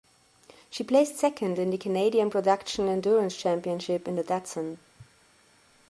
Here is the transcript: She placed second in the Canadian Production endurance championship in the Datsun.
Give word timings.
She 0.71 0.83
placed 0.83 1.19
second 1.19 1.59
in 1.59 1.69
the 1.69 1.77
Canadian 1.77 2.31
Production 2.31 2.87
endurance 2.87 3.37
championship 3.37 4.07
in 4.07 4.15
the 4.15 4.23
Datsun. 4.23 4.79